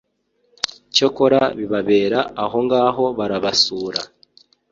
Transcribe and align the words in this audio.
cyakora 0.95 1.41
bibera 1.57 2.19
ahongaho 2.43 3.03
barabasura, 3.17 4.01